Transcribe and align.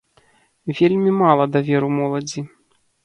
Вельмі 0.79 1.11
мала 1.21 1.47
даверу 1.57 1.93
моладзі. 1.99 2.47